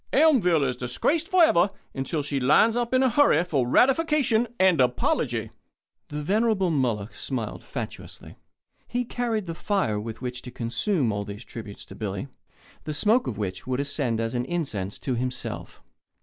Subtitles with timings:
[0.13, 5.51] Elmville is disgraced forever until she lines up in a hurry for ratification and apology."
[6.07, 8.35] The venerable Moloch smiled fatuously.
[8.87, 12.27] He carried the fire with which to consume all these tributes to Billy,
[12.85, 15.83] the smoke of which would ascend as an incense to himself.